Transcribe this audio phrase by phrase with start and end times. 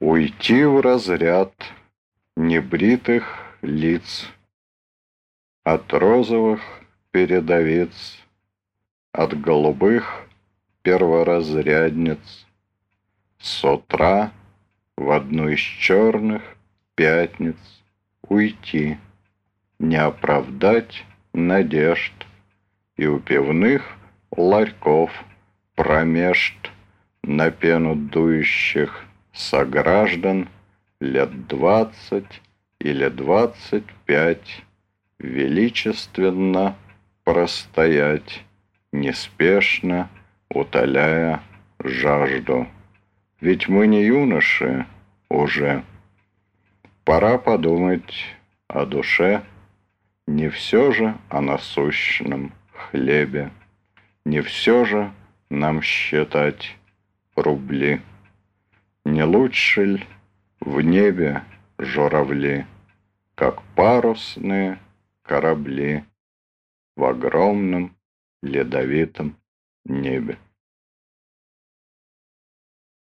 [0.00, 1.52] Уйти в разряд
[2.36, 4.28] небритых лиц
[5.64, 6.60] От розовых
[7.10, 8.16] передовиц,
[9.10, 10.28] От голубых
[10.82, 12.46] перворазрядниц.
[13.40, 14.30] С утра
[14.96, 16.42] в одну из черных
[16.94, 17.58] пятниц
[18.22, 18.98] Уйти,
[19.80, 22.14] не оправдать надежд
[22.96, 23.82] И у пивных
[24.30, 25.10] ларьков
[25.74, 26.70] промежд
[27.24, 29.07] На пену дующих
[29.38, 30.48] сограждан
[31.00, 32.42] лет двадцать
[32.80, 34.64] или двадцать пять
[35.20, 36.76] величественно
[37.22, 38.42] простоять,
[38.90, 40.10] неспешно
[40.50, 41.40] утоляя
[41.78, 42.66] жажду.
[43.40, 44.86] Ведь мы не юноши
[45.30, 45.84] уже.
[47.04, 48.24] Пора подумать
[48.66, 49.44] о душе,
[50.26, 53.52] не все же о насущном хлебе,
[54.24, 55.12] не все же
[55.48, 56.76] нам считать
[57.36, 58.00] рубли.
[59.04, 60.06] Не лучше ль
[60.60, 61.42] в небе
[61.78, 62.66] журавли,
[63.34, 64.78] Как парусные
[65.22, 66.04] корабли
[66.96, 67.96] В огромном
[68.42, 69.36] ледовитом
[69.84, 70.38] небе?